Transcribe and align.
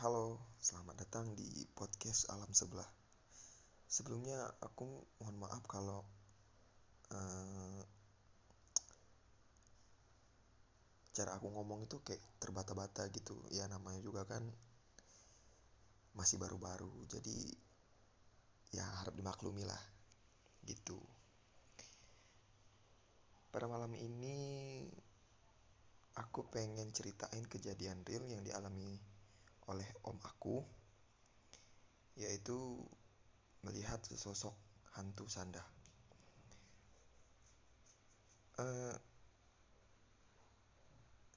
Halo, 0.00 0.40
selamat 0.56 1.04
datang 1.04 1.36
di 1.36 1.44
podcast 1.76 2.32
Alam 2.32 2.48
Sebelah. 2.56 2.88
Sebelumnya 3.84 4.48
aku 4.64 4.88
mohon 5.20 5.36
maaf 5.36 5.60
kalau 5.68 6.00
eh, 7.12 7.84
cara 11.12 11.36
aku 11.36 11.52
ngomong 11.52 11.84
itu 11.84 12.00
kayak 12.00 12.24
terbata-bata 12.40 13.12
gitu. 13.12 13.44
Ya 13.52 13.68
namanya 13.68 14.00
juga 14.00 14.24
kan 14.24 14.40
masih 16.16 16.40
baru-baru, 16.40 17.04
jadi 17.04 17.52
ya 18.72 18.88
harap 19.04 19.12
dimaklumi 19.12 19.68
lah 19.68 19.84
gitu. 20.64 20.96
Pada 23.52 23.68
malam 23.68 23.92
ini 24.00 24.80
aku 26.16 26.48
pengen 26.48 26.88
ceritain 26.88 27.44
kejadian 27.44 28.00
real 28.08 28.24
yang 28.24 28.40
dialami 28.40 29.09
oleh 29.70 29.86
om 30.04 30.18
aku 30.26 30.58
yaitu 32.18 32.58
melihat 33.62 34.02
sesosok 34.02 34.52
hantu 34.98 35.30
sanda. 35.30 35.62
Eh, 38.60 38.96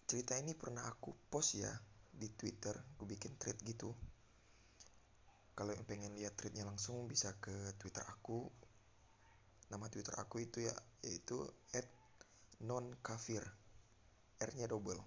cerita 0.09 0.35
ini 0.35 0.57
pernah 0.57 0.83
aku 0.83 1.13
post 1.29 1.55
ya 1.55 1.71
di 2.11 2.27
Twitter, 2.33 2.73
aku 2.73 3.07
bikin 3.07 3.37
thread 3.39 3.55
gitu. 3.63 3.93
Kalau 5.53 5.69
yang 5.69 5.85
pengen 5.85 6.17
lihat 6.17 6.33
threadnya 6.33 6.65
langsung 6.65 7.05
bisa 7.05 7.37
ke 7.37 7.77
Twitter 7.77 8.01
aku. 8.09 8.49
Nama 9.69 9.85
Twitter 9.87 10.17
aku 10.17 10.41
itu 10.41 10.65
ya 10.65 10.73
yaitu 11.05 11.45
@nonkafir. 12.65 13.45
R-nya 14.41 14.65
double. 14.65 14.99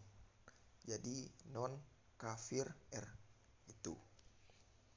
Jadi 0.87 1.27
non 1.51 1.75
kafir 2.17 2.67
R 2.93 3.07
itu. 3.69 3.95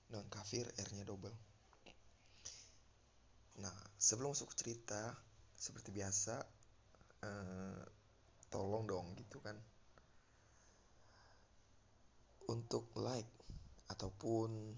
Non 0.10 0.26
kafir 0.32 0.66
R-nya 0.76 1.06
double. 1.06 1.36
Nah, 3.60 3.76
sebelum 4.00 4.32
masuk 4.32 4.56
cerita 4.56 5.14
seperti 5.60 5.92
biasa 5.92 6.40
eh, 7.28 7.84
tolong 8.48 8.88
dong 8.88 9.14
gitu 9.20 9.44
kan 9.44 9.54
untuk 12.50 12.90
like 12.98 13.30
ataupun 13.92 14.74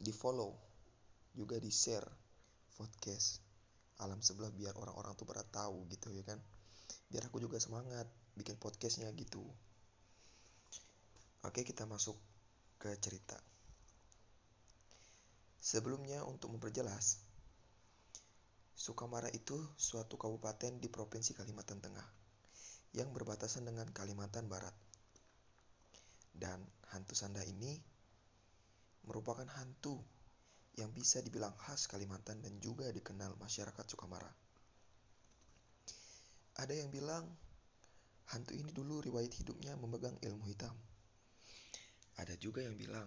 di 0.00 0.10
follow 0.10 0.56
juga 1.36 1.60
di 1.62 1.70
share 1.70 2.08
podcast 2.74 3.38
alam 4.02 4.18
sebelah 4.18 4.50
biar 4.50 4.74
orang-orang 4.74 5.14
tuh 5.14 5.26
pada 5.26 5.46
tahu 5.46 5.86
gitu 5.90 6.10
ya 6.10 6.26
kan 6.26 6.38
biar 7.10 7.30
aku 7.30 7.38
juga 7.38 7.58
semangat 7.62 8.06
bikin 8.34 8.58
podcastnya 8.58 9.10
gitu 9.14 9.42
oke 11.44 11.60
kita 11.62 11.86
masuk 11.86 12.18
ke 12.78 12.90
cerita 12.98 13.38
sebelumnya 15.58 16.22
untuk 16.24 16.54
memperjelas 16.54 17.28
Sukamara 18.78 19.26
itu 19.34 19.58
suatu 19.74 20.14
kabupaten 20.14 20.78
di 20.78 20.86
Provinsi 20.86 21.34
Kalimantan 21.34 21.82
Tengah 21.82 22.06
yang 22.94 23.10
berbatasan 23.10 23.66
dengan 23.66 23.90
Kalimantan 23.90 24.46
Barat. 24.46 24.70
Dan 26.30 26.62
hantu 26.94 27.18
sanda 27.18 27.42
ini 27.42 27.74
merupakan 29.02 29.50
hantu 29.58 29.98
yang 30.78 30.94
bisa 30.94 31.18
dibilang 31.18 31.58
khas 31.58 31.90
Kalimantan 31.90 32.38
dan 32.38 32.54
juga 32.62 32.86
dikenal 32.94 33.34
masyarakat 33.42 33.82
Sukamara. 33.82 34.30
Ada 36.62 36.78
yang 36.78 36.94
bilang 36.94 37.26
hantu 38.30 38.54
ini 38.54 38.70
dulu 38.70 39.02
riwayat 39.02 39.34
hidupnya 39.42 39.74
memegang 39.74 40.14
ilmu 40.22 40.46
hitam. 40.46 40.78
Ada 42.18 42.34
juga 42.36 42.66
yang 42.66 42.74
bilang 42.74 43.06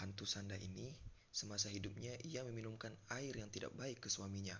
hantu 0.00 0.24
sanda 0.24 0.56
ini 0.56 0.88
semasa 1.32 1.68
hidupnya 1.68 2.16
ia 2.24 2.44
meminumkan 2.44 2.92
air 3.12 3.32
yang 3.36 3.48
tidak 3.48 3.72
baik 3.76 4.00
ke 4.00 4.08
suaminya 4.08 4.56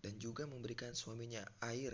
dan 0.00 0.16
juga 0.20 0.44
memberikan 0.44 0.92
suaminya 0.92 1.40
air 1.64 1.92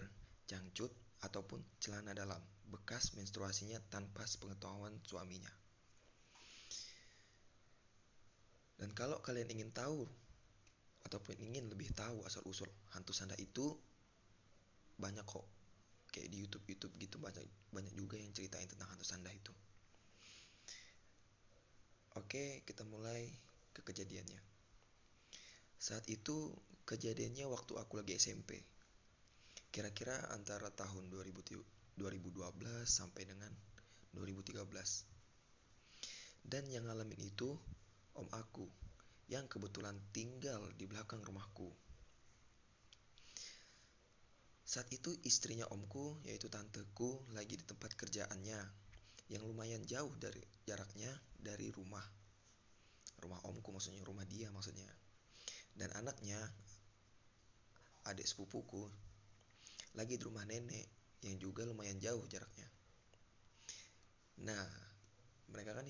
jangcut 0.51 0.91
ataupun 1.23 1.63
celana 1.79 2.15
dalam 2.15 2.39
bekas 2.67 3.15
menstruasinya 3.15 3.79
tanpa 3.89 4.27
sepengetahuan 4.27 4.99
suaminya. 5.07 5.51
Dan 8.83 8.91
kalau 8.99 9.23
kalian 9.23 9.47
ingin 9.55 9.71
tahu 9.71 10.03
ataupun 11.07 11.39
ingin 11.39 11.71
lebih 11.71 11.95
tahu 11.95 12.27
asal-usul 12.27 12.67
hantu 12.91 13.15
sanda 13.15 13.39
itu 13.39 13.79
banyak 14.99 15.23
kok 15.23 15.47
kayak 16.11 16.29
di 16.29 16.43
YouTube 16.43 16.67
YouTube 16.67 16.95
gitu 16.99 17.17
banyak 17.23 17.47
banyak 17.71 17.95
juga 17.95 18.19
yang 18.19 18.35
ceritain 18.35 18.67
tentang 18.67 18.91
hantu 18.91 19.07
sanda 19.07 19.31
itu. 19.31 19.55
Oke, 22.13 22.61
kita 22.69 22.85
mulai 22.85 23.25
ke 23.73 23.81
kejadiannya. 23.81 24.37
Saat 25.81 26.05
itu 26.13 26.53
kejadiannya 26.85 27.49
waktu 27.49 27.73
aku 27.81 28.05
lagi 28.05 28.21
SMP. 28.21 28.61
Kira-kira 29.73 30.29
antara 30.37 30.69
tahun 30.69 31.09
2012 31.09 31.65
sampai 32.85 33.23
dengan 33.25 33.49
2013. 34.13 34.61
Dan 36.45 36.69
yang 36.69 36.85
ngalamin 36.85 37.17
itu 37.25 37.57
om 38.21 38.29
aku 38.37 38.69
yang 39.33 39.49
kebetulan 39.49 39.97
tinggal 40.13 40.61
di 40.77 40.85
belakang 40.85 41.25
rumahku. 41.25 41.73
Saat 44.69 44.93
itu 44.93 45.17
istrinya 45.25 45.65
omku 45.73 46.21
yaitu 46.29 46.53
tanteku 46.53 47.25
lagi 47.33 47.57
di 47.57 47.65
tempat 47.65 47.97
kerjaannya 47.97 48.82
yang 49.31 49.47
lumayan 49.47 49.85
jauh 49.87 50.11
dari 50.19 50.43
jaraknya 50.67 51.11
dari 51.39 51.71
rumah. 51.71 52.03
Rumah 53.23 53.39
omku 53.47 53.71
maksudnya 53.71 54.03
rumah 54.03 54.27
dia 54.27 54.51
maksudnya 54.51 54.91
dan 55.77 55.89
anaknya 55.97 56.39
adik 58.09 58.27
sepupuku 58.29 58.85
lagi 59.97 60.17
di 60.17 60.25
rumah 60.25 60.45
nenek 60.45 60.89
yang 61.23 61.37
juga 61.39 61.63
lumayan 61.63 62.01
jauh 62.03 62.25
jaraknya. 62.27 62.67
Nah, 64.43 64.67
mereka 65.53 65.77
kan 65.77 65.87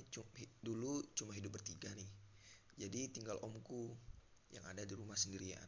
dulu 0.60 1.00
cuma 1.16 1.32
hidup 1.32 1.56
bertiga 1.56 1.88
nih. 1.94 2.10
Jadi 2.76 3.14
tinggal 3.14 3.38
omku 3.40 3.94
yang 4.52 4.66
ada 4.68 4.82
di 4.84 4.92
rumah 4.92 5.16
sendirian. 5.16 5.64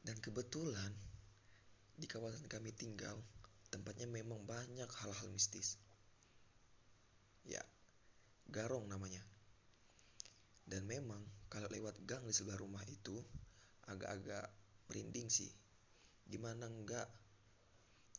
Dan 0.00 0.16
kebetulan 0.18 0.90
di 1.94 2.08
kawasan 2.08 2.48
kami 2.48 2.72
tinggal 2.72 3.20
tempatnya 3.70 4.10
memang 4.10 4.42
banyak 4.44 4.90
hal-hal 4.90 5.28
mistis. 5.30 5.78
Ya, 7.46 7.62
Garong 8.50 8.90
namanya. 8.90 9.22
Dan 10.66 10.86
memang 10.86 11.22
kalau 11.46 11.70
lewat 11.70 11.98
gang 12.06 12.22
di 12.26 12.34
sebelah 12.34 12.58
rumah 12.58 12.82
itu 12.86 13.14
agak-agak 13.86 14.50
merinding 14.90 15.30
sih. 15.30 15.50
Gimana 16.26 16.66
enggak 16.66 17.06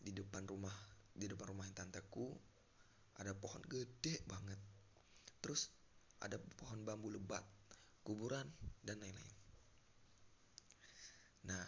di 0.02 0.12
depan 0.16 0.48
rumah 0.48 0.74
di 1.12 1.28
depan 1.28 1.52
rumah 1.52 1.68
tanteku 1.76 2.32
ada 3.20 3.36
pohon 3.36 3.64
gede 3.68 4.24
banget. 4.28 4.60
Terus 5.44 5.68
ada 6.24 6.40
pohon 6.60 6.84
bambu 6.88 7.12
lebat, 7.12 7.44
kuburan 8.08 8.48
dan 8.84 9.00
lain-lain. 9.04 9.38
Nah, 11.50 11.66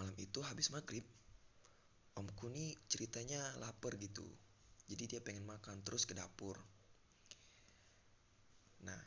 malam 0.00 0.16
itu 0.16 0.40
habis 0.40 0.72
maghrib, 0.72 1.04
omku 2.20 2.52
nih 2.52 2.76
ceritanya 2.86 3.40
lapar 3.58 3.96
gitu. 3.96 4.24
Jadi 4.86 5.16
dia 5.16 5.20
pengen 5.24 5.48
makan 5.48 5.80
terus 5.80 6.04
ke 6.04 6.12
dapur. 6.12 6.60
Nah, 8.84 9.00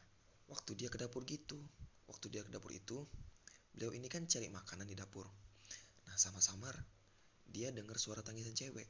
waktu 0.54 0.76
dia 0.76 0.90
ke 0.92 1.00
dapur 1.00 1.24
gitu 1.24 1.58
waktu 2.06 2.30
dia 2.30 2.42
ke 2.44 2.52
dapur 2.52 2.70
itu 2.76 3.02
beliau 3.74 3.96
ini 3.96 4.06
kan 4.12 4.28
cari 4.28 4.52
makanan 4.52 4.86
di 4.86 4.94
dapur 4.94 5.26
nah 6.06 6.16
sama 6.20 6.44
samar 6.44 6.76
dia 7.48 7.72
dengar 7.72 7.96
suara 7.98 8.22
tangisan 8.22 8.54
cewek 8.54 8.86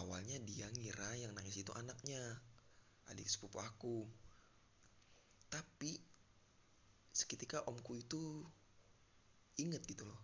awalnya 0.00 0.38
dia 0.40 0.70
ngira 0.72 1.18
yang 1.18 1.36
nangis 1.36 1.60
itu 1.60 1.68
anaknya 1.74 2.20
adik 3.10 3.26
sepupu 3.26 3.58
aku 3.58 4.06
tapi 5.52 6.00
seketika 7.12 7.60
omku 7.68 8.00
itu 8.00 8.46
inget 9.60 9.84
gitu 9.84 10.08
loh 10.08 10.20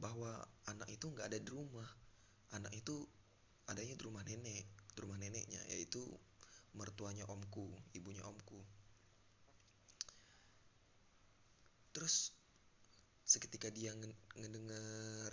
bahwa 0.00 0.32
anak 0.72 0.88
itu 0.88 1.12
nggak 1.12 1.28
ada 1.28 1.36
di 1.36 1.50
rumah 1.52 1.84
anak 2.56 2.72
itu 2.74 3.06
adanya 3.70 3.94
di 3.94 4.02
rumah 4.02 4.22
nenek 4.26 4.66
di 4.94 4.98
rumah 4.98 5.18
neneknya 5.18 5.62
yaitu 5.70 6.02
mertuanya 6.74 7.26
omku 7.26 7.70
ibunya 7.94 8.22
omku. 8.26 8.58
Terus 11.90 12.30
seketika 13.26 13.70
dia 13.70 13.94
ngedengar 14.38 15.30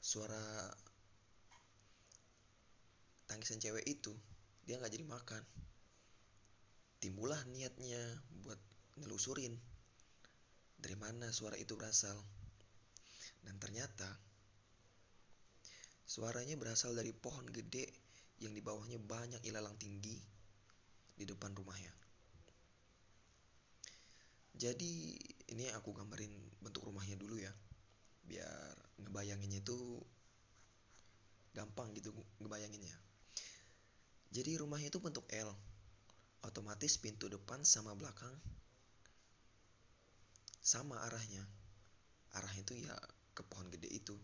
suara 0.00 0.72
tangisan 3.28 3.60
cewek 3.60 3.84
itu 3.84 4.12
dia 4.64 4.80
nggak 4.80 4.92
jadi 4.92 5.04
makan. 5.04 5.42
Timbullah 6.98 7.38
niatnya 7.48 8.00
buat 8.44 8.58
nelusurin 8.98 9.54
dari 10.78 10.96
mana 10.98 11.30
suara 11.32 11.56
itu 11.56 11.76
berasal? 11.76 12.16
Dan 13.44 13.56
ternyata 13.62 14.27
suaranya 16.08 16.56
berasal 16.56 16.96
dari 16.96 17.12
pohon 17.12 17.44
gede 17.52 17.84
yang 18.40 18.56
di 18.56 18.64
bawahnya 18.64 18.96
banyak 18.96 19.44
ilalang 19.44 19.76
tinggi 19.76 20.16
di 21.12 21.24
depan 21.28 21.52
rumahnya. 21.52 21.92
Jadi 24.56 25.14
ini 25.52 25.68
aku 25.76 25.92
gambarin 25.92 26.32
bentuk 26.64 26.88
rumahnya 26.88 27.20
dulu 27.20 27.36
ya, 27.36 27.52
biar 28.24 28.74
ngebayanginnya 29.04 29.60
itu 29.60 29.76
gampang 31.52 31.92
gitu 31.92 32.10
ngebayanginnya. 32.40 32.96
Jadi 34.32 34.56
rumahnya 34.56 34.88
itu 34.88 34.98
bentuk 35.04 35.28
L, 35.30 35.52
otomatis 36.42 36.96
pintu 36.96 37.28
depan 37.28 37.62
sama 37.68 37.92
belakang 37.92 38.32
sama 40.64 41.00
arahnya. 41.04 41.44
Arahnya 42.36 42.62
itu 42.64 42.74
ya 42.80 42.96
ke 43.36 43.44
pohon 43.44 43.68
gede 43.68 43.92
itu. 43.92 44.16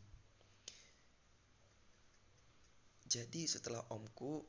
Jadi 3.14 3.46
setelah 3.46 3.78
omku 3.94 4.42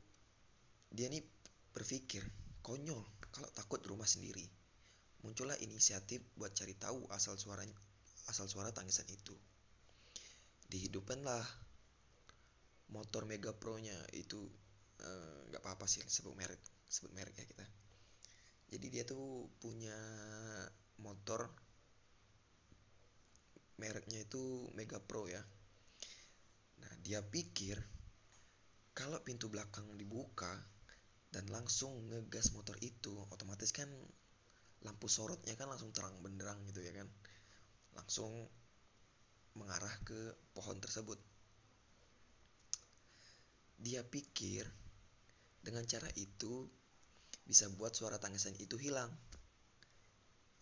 dia 0.90 1.06
nih 1.06 1.22
berpikir 1.70 2.26
konyol 2.66 2.98
kalau 3.30 3.46
takut 3.54 3.78
di 3.78 3.86
rumah 3.86 4.10
sendiri. 4.10 4.42
Muncullah 5.22 5.54
inisiatif 5.62 6.18
buat 6.34 6.50
cari 6.50 6.74
tahu 6.74 7.06
asal 7.14 7.38
suara 7.38 7.62
asal 8.26 8.50
suara 8.50 8.74
tangisan 8.74 9.06
itu. 9.06 9.38
Dihidupkanlah 10.66 11.46
motor 12.90 13.22
Mega 13.22 13.54
Pro-nya 13.54 13.94
itu 14.18 14.50
eh, 14.98 15.40
nggak 15.54 15.62
uh, 15.62 15.66
apa-apa 15.66 15.86
sih 15.86 16.02
sebut 16.02 16.34
merek 16.34 16.58
sebut 16.90 17.14
merek 17.14 17.38
ya 17.38 17.46
kita. 17.46 17.66
Jadi 18.66 18.86
dia 18.90 19.06
tuh 19.06 19.46
punya 19.62 19.94
motor 20.98 21.54
mereknya 23.78 24.26
itu 24.26 24.66
Mega 24.74 24.98
Pro 24.98 25.30
ya. 25.30 25.38
Nah, 26.82 26.92
dia 27.06 27.22
pikir 27.22 27.78
kalau 28.96 29.20
pintu 29.20 29.52
belakang 29.52 29.84
dibuka 30.00 30.48
dan 31.28 31.44
langsung 31.52 32.08
ngegas 32.08 32.56
motor 32.56 32.72
itu 32.80 33.12
otomatis 33.28 33.68
kan 33.68 33.92
lampu 34.80 35.04
sorotnya 35.04 35.52
kan 35.52 35.68
langsung 35.68 35.92
terang 35.92 36.16
benderang 36.24 36.56
gitu 36.72 36.80
ya 36.80 36.96
kan. 36.96 37.04
Langsung 37.92 38.32
mengarah 39.52 39.92
ke 40.08 40.32
pohon 40.56 40.80
tersebut. 40.80 41.20
Dia 43.84 44.00
pikir 44.00 44.64
dengan 45.60 45.84
cara 45.84 46.08
itu 46.16 46.64
bisa 47.44 47.68
buat 47.76 47.92
suara 47.92 48.16
tangisan 48.16 48.56
itu 48.56 48.80
hilang. 48.80 49.12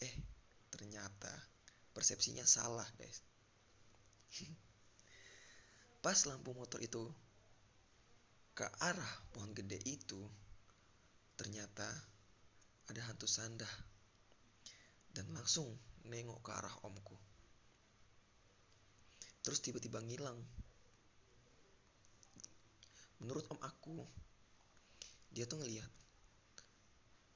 Eh 0.03 0.15
ternyata 0.75 1.31
persepsinya 1.95 2.43
salah 2.43 2.87
guys. 2.99 3.23
Pas 6.03 6.19
lampu 6.27 6.51
motor 6.51 6.83
itu 6.83 7.15
ke 8.55 8.71
arah 8.79 9.13
pohon 9.35 9.51
gede 9.51 9.83
itu, 9.83 10.23
ternyata 11.35 11.91
ada 12.87 13.03
hantu 13.11 13.27
sandah 13.27 13.71
dan 15.11 15.27
langsung 15.35 15.67
nengok 16.07 16.39
ke 16.39 16.51
arah 16.55 16.71
omku. 16.87 17.19
Terus 19.43 19.59
tiba-tiba 19.59 19.99
ngilang. 20.07 20.39
Menurut 23.19 23.43
om 23.51 23.59
aku, 23.59 24.07
dia 25.35 25.51
tuh 25.51 25.59
ngeliat 25.59 25.91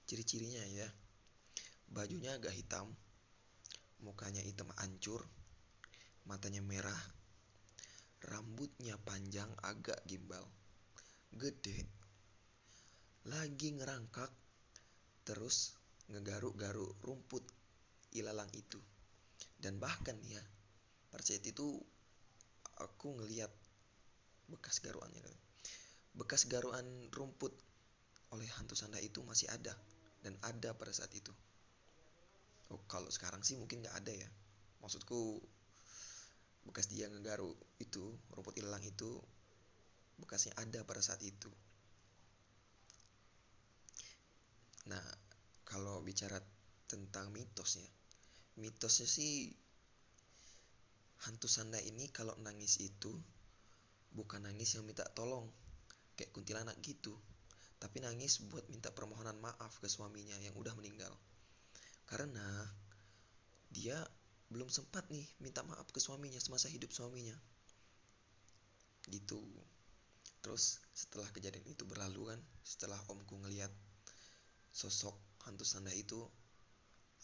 ciri-cirinya 0.07 0.63
ya. 0.71 0.87
Bajunya 1.91 2.39
agak 2.39 2.55
hitam, 2.55 2.95
mukanya 4.07 4.39
hitam 4.39 4.71
ancur, 4.79 5.27
matanya 6.31 6.63
merah, 6.63 7.03
rambutnya 8.23 8.95
panjang 9.03 9.51
agak 9.67 9.99
gimbal 10.07 10.47
gede 11.37 11.85
lagi 13.29 13.77
ngerangkak 13.77 14.33
terus 15.29 15.77
ngegaruk-garuk 16.09 16.97
rumput 17.05 17.45
ilalang 18.17 18.49
itu. 18.57 18.81
Dan 19.59 19.77
bahkan 19.77 20.17
ya 20.25 20.41
saat 21.19 21.45
itu 21.45 21.77
aku 22.81 23.21
ngeliat 23.21 23.51
bekas 24.49 24.81
garuannya. 24.81 25.21
Bekas 26.17 26.49
garuan 26.49 26.87
rumput 27.13 27.53
oleh 28.33 28.49
hantu 28.57 28.73
sanda 28.79 28.97
itu 29.03 29.21
masih 29.27 29.51
ada 29.53 29.77
dan 30.25 30.33
ada 30.41 30.73
pada 30.73 30.95
saat 30.95 31.13
itu. 31.13 31.35
Oh 32.73 32.81
kalau 32.89 33.13
sekarang 33.13 33.45
sih 33.45 33.61
mungkin 33.61 33.85
nggak 33.85 33.97
ada 33.99 34.13
ya. 34.15 34.29
Maksudku 34.81 35.43
bekas 36.65 36.89
dia 36.89 37.09
ngegaruk 37.13 37.57
itu 37.83 38.17
rumput 38.33 38.57
ilalang 38.57 38.85
itu 38.85 39.21
bekasnya 40.29 40.53
ada 40.61 40.85
pada 40.85 41.01
saat 41.01 41.25
itu. 41.25 41.49
Nah, 44.93 45.01
kalau 45.65 46.05
bicara 46.05 46.37
tentang 46.85 47.33
mitosnya, 47.33 47.89
mitosnya 48.61 49.09
sih 49.09 49.49
hantu 51.25 51.49
sanda 51.49 51.81
ini 51.81 52.13
kalau 52.13 52.37
nangis 52.45 52.77
itu 52.85 53.09
bukan 54.13 54.45
nangis 54.45 54.77
yang 54.77 54.85
minta 54.85 55.09
tolong 55.17 55.49
kayak 56.13 56.29
kuntilanak 56.37 56.77
gitu, 56.85 57.17
tapi 57.81 58.05
nangis 58.05 58.45
buat 58.53 58.69
minta 58.69 58.93
permohonan 58.93 59.41
maaf 59.41 59.81
ke 59.81 59.89
suaminya 59.89 60.37
yang 60.45 60.53
udah 60.61 60.77
meninggal. 60.77 61.17
Karena 62.05 62.69
dia 63.73 63.97
belum 64.53 64.69
sempat 64.69 65.09
nih 65.09 65.25
minta 65.41 65.65
maaf 65.65 65.89
ke 65.89 66.05
suaminya 66.05 66.37
semasa 66.37 66.69
hidup 66.69 66.93
suaminya. 66.93 67.37
Gitu 69.09 69.41
terus 70.49 70.81
setelah 70.97 71.29
kejadian 71.29 71.69
itu 71.69 71.85
berlalu 71.85 72.33
kan 72.33 72.41
setelah 72.65 72.97
omku 73.13 73.37
ngeliat 73.37 73.69
sosok 74.73 75.13
hantu 75.45 75.69
sanda 75.69 75.93
itu 75.93 76.25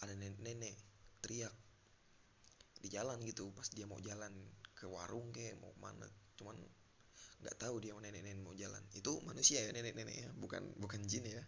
ada 0.05 0.13
nenek-nenek 0.13 0.77
teriak 1.25 1.57
di 2.85 2.93
jalan 2.93 3.17
gitu 3.25 3.49
pas 3.57 3.65
dia 3.73 3.89
mau 3.89 3.97
jalan 4.05 4.29
ke 4.77 4.85
warung 4.85 5.33
kayak 5.33 5.57
mau 5.57 5.73
mana 5.81 6.05
cuman 6.37 6.53
nggak 7.41 7.57
tahu 7.57 7.81
dia 7.81 7.97
nenek-nenek 7.97 8.45
mau 8.45 8.53
jalan. 8.53 8.85
Itu 8.93 9.25
manusia 9.25 9.65
ya 9.65 9.73
nenek-nenek 9.73 10.17
ya 10.17 10.29
bukan 10.37 10.77
bukan 10.77 11.01
jin 11.09 11.25
ya. 11.25 11.41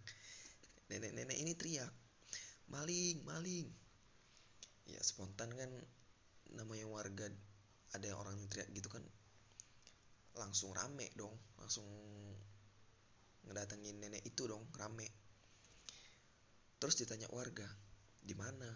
Nenek-nenek 0.89 1.37
ini 1.37 1.53
teriak 1.61 1.93
maling 2.73 3.21
maling. 3.29 3.69
Ya 4.89 5.05
spontan 5.05 5.53
kan 5.53 5.69
namanya 6.57 6.89
warga 6.89 7.29
ada 7.93 8.05
yang 8.09 8.17
orang 8.17 8.41
yang 8.41 8.49
teriak 8.49 8.73
gitu 8.73 8.89
kan 8.89 9.05
langsung 10.37 10.73
rame 10.77 11.09
dong 11.17 11.33
langsung 11.57 11.85
ngedatengin 13.47 13.97
nenek 14.03 14.23
itu 14.27 14.45
dong 14.45 14.67
rame. 14.77 15.07
Terus 16.77 16.99
ditanya 16.99 17.31
warga 17.33 17.67
di 18.21 18.35
mana? 18.35 18.69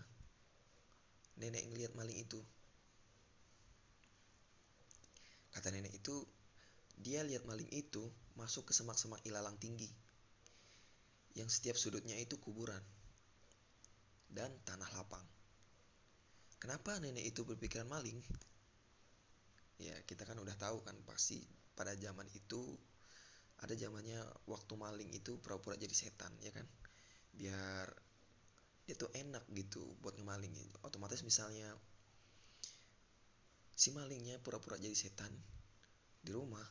Nenek 1.43 1.67
ngelihat 1.69 1.93
maling 1.99 2.17
itu. 2.17 2.41
Kata 5.51 5.69
nenek 5.75 5.93
itu 5.93 6.23
dia 7.01 7.27
lihat 7.27 7.45
maling 7.45 7.69
itu 7.75 8.07
masuk 8.39 8.71
ke 8.71 8.73
semak-semak 8.73 9.21
ilalang 9.27 9.59
tinggi 9.59 9.91
yang 11.35 11.51
setiap 11.51 11.79
sudutnya 11.79 12.15
itu 12.19 12.39
kuburan 12.39 12.83
dan 14.31 14.51
tanah 14.63 14.87
lapang. 14.95 15.23
Kenapa 16.63 17.01
nenek 17.03 17.25
itu 17.25 17.43
berpikiran 17.43 17.89
maling? 17.89 18.21
Ya 19.81 19.97
kita 20.05 20.29
kan 20.29 20.37
udah 20.39 20.55
tahu 20.61 20.85
kan 20.85 20.95
pasti 21.09 21.41
pada 21.75 21.95
zaman 21.97 22.27
itu 22.37 22.77
ada 23.61 23.77
zamannya 23.77 24.21
waktu 24.49 24.73
maling 24.73 25.11
itu 25.13 25.37
pura-pura 25.37 25.77
jadi 25.77 25.93
setan 25.93 26.33
ya 26.41 26.53
kan? 26.53 26.65
Biar 27.37 27.87
dia 28.89 28.97
tuh 28.97 29.13
enak 29.13 29.45
gitu 29.53 29.85
buat 30.01 30.17
ngemalingin. 30.17 30.67
Otomatis 30.83 31.21
misalnya 31.23 31.69
si 33.77 33.93
malingnya 33.93 34.41
pura-pura 34.41 34.81
jadi 34.81 34.97
setan 34.97 35.31
di 36.21 36.33
rumah. 36.33 36.65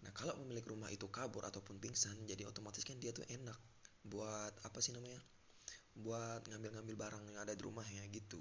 Nah 0.00 0.12
kalau 0.16 0.36
pemilik 0.36 0.64
rumah 0.64 0.88
itu 0.88 1.08
kabur 1.12 1.44
ataupun 1.44 1.76
pingsan 1.76 2.16
jadi 2.24 2.48
otomatis 2.48 2.84
kan 2.84 2.96
dia 3.00 3.12
tuh 3.12 3.24
enak 3.28 3.56
buat 4.04 4.52
apa 4.64 4.80
sih 4.80 4.96
namanya 4.96 5.20
buat 5.92 6.48
ngambil-ngambil 6.48 6.96
barang 6.96 7.24
yang 7.28 7.40
ada 7.44 7.52
di 7.52 7.62
rumahnya 7.64 8.04
gitu. 8.12 8.40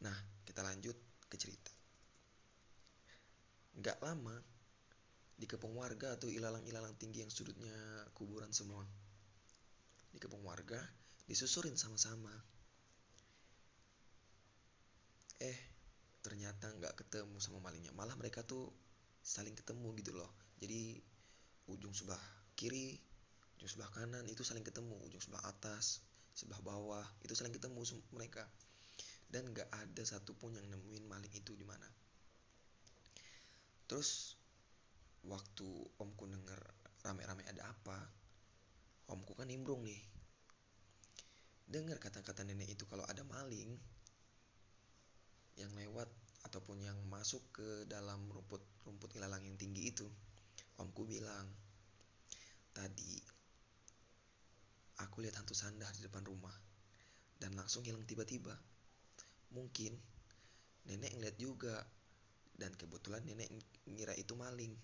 Nah 0.00 0.16
kita 0.48 0.64
lanjut 0.64 0.96
ke 1.28 1.36
cerita. 1.36 1.79
Gak 3.80 3.98
lama, 4.04 4.36
di 5.40 5.48
kepung 5.48 5.72
warga 5.72 6.12
atau 6.14 6.28
ilalang-ilalang 6.28 6.92
tinggi 7.00 7.24
yang 7.24 7.32
sudutnya 7.32 7.72
kuburan 8.12 8.52
semua. 8.52 8.84
Di 10.12 10.20
kepung 10.20 10.44
warga, 10.44 10.76
disusurin 11.24 11.80
sama-sama. 11.80 12.32
Eh, 15.40 15.58
ternyata 16.20 16.68
nggak 16.76 16.92
ketemu 17.00 17.40
sama 17.40 17.64
malingnya. 17.64 17.96
Malah 17.96 18.20
mereka 18.20 18.44
tuh 18.44 18.68
saling 19.24 19.56
ketemu 19.56 19.96
gitu 19.96 20.12
loh. 20.12 20.28
Jadi 20.60 21.00
ujung 21.72 21.96
sebelah 21.96 22.20
kiri, 22.52 23.00
ujung 23.56 23.70
sebelah 23.72 23.88
kanan 23.96 24.28
itu 24.28 24.44
saling 24.44 24.66
ketemu, 24.66 25.00
ujung 25.08 25.24
sebelah 25.24 25.40
atas, 25.48 26.04
sebelah 26.36 26.60
bawah 26.60 27.06
itu 27.24 27.32
saling 27.32 27.52
ketemu 27.52 27.80
mereka 28.12 28.44
dan 29.30 29.46
gak 29.54 29.70
ada 29.70 30.02
satupun 30.02 30.56
yang 30.58 30.66
nemuin 30.66 31.06
maling 31.06 31.30
itu 31.36 31.54
di 31.54 31.62
mana 31.62 31.86
terus 33.90 34.38
waktu 35.26 35.66
omku 35.98 36.30
denger 36.30 36.62
rame-rame 37.02 37.42
ada 37.50 37.66
apa 37.66 37.98
omku 39.10 39.34
kan 39.34 39.50
nimbrung 39.50 39.82
nih. 39.82 39.98
Dengar 41.66 41.98
kata-kata 41.98 42.46
nenek 42.46 42.70
itu 42.70 42.86
kalau 42.86 43.02
ada 43.10 43.26
maling 43.26 43.74
yang 45.58 45.74
lewat 45.74 46.06
ataupun 46.46 46.78
yang 46.78 46.94
masuk 47.10 47.42
ke 47.50 47.68
dalam 47.90 48.30
rumput 48.30 48.62
rumput 48.86 49.10
ilalang 49.18 49.42
yang 49.42 49.58
tinggi 49.58 49.90
itu 49.90 50.06
omku 50.78 51.02
bilang 51.04 51.50
tadi 52.70 53.18
aku 55.02 55.26
lihat 55.26 55.36
hantu 55.42 55.58
sandar 55.58 55.90
di 55.98 56.06
depan 56.06 56.22
rumah 56.22 56.54
dan 57.42 57.58
langsung 57.58 57.82
hilang 57.82 58.06
tiba-tiba. 58.06 58.54
Mungkin 59.50 59.98
nenek 60.86 61.10
ngeliat 61.18 61.36
juga 61.42 61.82
dan 62.54 62.76
kebetulan 62.76 63.24
nenek 63.24 63.48
ngira 63.88 64.12
itu 64.18 64.36
maling. 64.36 64.74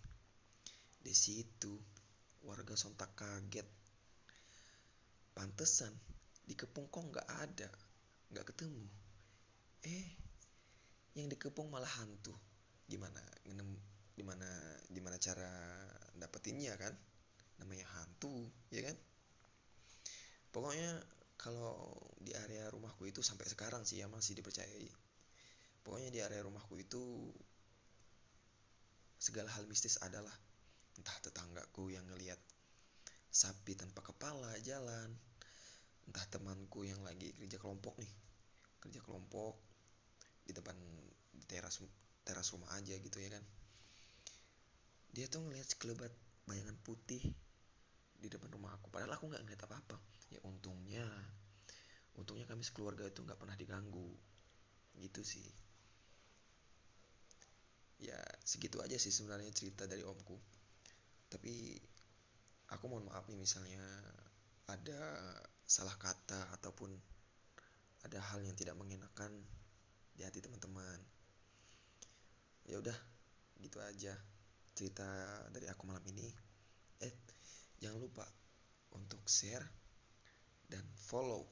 Di 1.03 1.13
situ 1.13 1.77
warga 2.47 2.79
sontak 2.79 3.13
kaget. 3.19 3.67
Pantesan 5.37 5.93
dikepung 6.47 6.89
kok 6.89 7.05
nggak 7.11 7.29
ada 7.29 7.69
nggak 8.33 8.47
ketemu. 8.55 8.87
Eh 9.85 10.07
yang 11.17 11.29
dikepung 11.29 11.69
malah 11.69 11.91
hantu. 12.01 12.33
Gimana 12.87 13.21
gimana 14.17 14.49
gimana 14.89 15.17
cara 15.21 15.51
dapetinnya 16.17 16.77
kan? 16.81 16.95
Namanya 17.61 17.85
hantu 18.01 18.49
ya 18.73 18.81
kan? 18.85 18.97
Pokoknya 20.53 21.05
kalau 21.37 21.93
di 22.17 22.33
area 22.33 22.67
rumahku 22.73 23.05
itu 23.05 23.21
sampai 23.21 23.45
sekarang 23.45 23.85
sih 23.85 24.01
ya 24.01 24.09
masih 24.09 24.41
dipercayai. 24.41 24.89
Pokoknya 25.85 26.09
di 26.09 26.21
area 26.25 26.41
rumahku 26.43 26.81
itu 26.81 27.31
segala 29.17 29.49
hal 29.53 29.65
mistis 29.69 29.97
adalah 30.05 30.33
entah 30.97 31.17
tetanggaku 31.25 31.93
yang 31.93 32.05
ngelihat 32.09 32.41
sapi 33.33 33.77
tanpa 33.77 34.01
kepala 34.01 34.57
jalan 34.65 35.13
entah 36.07 36.27
temanku 36.33 36.87
yang 36.87 37.03
lagi 37.05 37.35
kerja 37.37 37.59
kelompok 37.61 37.99
nih 38.01 38.13
kerja 38.81 39.03
kelompok 39.03 39.59
di 40.47 40.55
depan 40.55 40.79
di 41.35 41.45
teras 41.45 41.83
teras 42.23 42.55
rumah 42.55 42.71
aja 42.79 42.95
gitu 42.95 43.19
ya 43.19 43.35
kan. 43.35 43.45
Dia 45.11 45.27
tuh 45.27 45.43
ngelihat 45.43 45.67
sekelebat 45.75 46.13
bayangan 46.47 46.79
putih 46.87 47.23
di 48.17 48.29
depan 48.31 48.49
rumah 48.55 48.73
aku 48.79 48.89
padahal 48.89 49.19
aku 49.19 49.29
nggak 49.29 49.43
ngeliat 49.45 49.63
apa 49.67 49.77
apa 49.77 49.97
ya 50.33 50.41
untungnya 50.47 51.05
untungnya 52.17 52.49
kami 52.49 52.65
sekeluarga 52.65 53.11
itu 53.11 53.27
nggak 53.27 53.39
pernah 53.39 53.59
diganggu. 53.59 54.15
Gitu 54.97 55.21
sih 55.27 55.66
segitu 58.47 58.79
aja 58.79 58.95
sih 58.95 59.11
sebenarnya 59.11 59.51
cerita 59.51 59.91
dari 59.91 60.07
omku. 60.07 60.39
Tapi 61.27 61.75
aku 62.71 62.85
mohon 62.87 63.11
maaf 63.11 63.27
nih 63.27 63.35
misalnya 63.35 63.83
ada 64.71 65.03
salah 65.67 65.99
kata 65.99 66.55
ataupun 66.55 66.95
ada 68.07 68.23
hal 68.31 68.39
yang 68.47 68.55
tidak 68.55 68.79
mengenakan 68.79 69.35
di 70.15 70.23
hati 70.23 70.39
teman-teman. 70.39 71.03
Ya 72.71 72.79
udah 72.79 72.95
gitu 73.59 73.83
aja 73.83 74.15
cerita 74.79 75.07
dari 75.51 75.67
aku 75.67 75.83
malam 75.91 76.07
ini. 76.07 76.31
Eh 77.03 77.15
jangan 77.83 77.99
lupa 77.99 78.23
untuk 78.95 79.27
share 79.27 79.67
dan 80.71 80.87
follow 81.11 81.43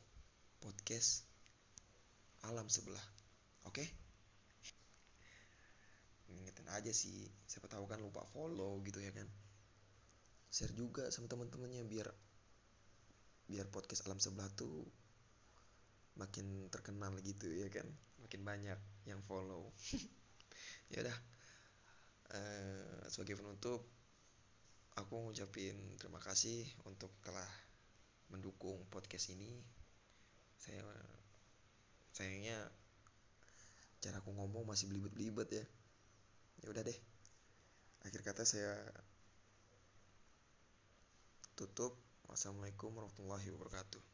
podcast 0.62 1.26
alam 2.46 2.70
sebelah 2.70 3.02
oke? 3.66 3.82
okay? 3.82 4.03
Ingetin 6.32 6.68
aja 6.72 6.92
sih. 6.92 7.28
Siapa 7.44 7.68
tahu 7.68 7.84
kan 7.84 8.00
lupa 8.00 8.24
follow 8.32 8.80
gitu 8.86 9.00
ya 9.00 9.12
kan. 9.12 9.28
Share 10.48 10.72
juga 10.72 11.10
sama 11.10 11.26
teman-temannya 11.28 11.82
biar 11.84 12.08
biar 13.44 13.68
podcast 13.68 14.08
alam 14.08 14.16
sebelah 14.16 14.48
tuh 14.56 14.88
makin 16.16 16.70
terkenal 16.70 17.12
gitu 17.20 17.50
ya 17.52 17.68
kan. 17.68 17.84
Makin 18.24 18.40
banyak 18.42 18.80
yang 19.08 19.20
follow. 19.26 19.72
Ya 20.92 21.00
udah. 21.00 21.18
Uh, 22.34 23.02
sebagai 23.08 23.40
penutup 23.40 23.82
aku 24.94 25.16
ngucapin 25.26 25.74
terima 25.98 26.20
kasih 26.22 26.62
untuk 26.86 27.10
telah 27.24 27.48
mendukung 28.30 28.78
podcast 28.92 29.32
ini. 29.32 29.48
Saya 30.60 30.84
sayangnya 32.14 32.54
cara 33.98 34.22
aku 34.22 34.30
ngomong 34.36 34.68
masih 34.68 34.86
belibet-belibet 34.86 35.48
ya 35.50 35.64
ya 36.64 36.72
udah 36.72 36.80
deh. 36.80 36.98
Akhir 38.08 38.24
kata 38.24 38.48
saya 38.48 38.72
tutup. 41.52 42.00
Wassalamualaikum 42.24 42.88
warahmatullahi 42.96 43.52
wabarakatuh 43.52 44.13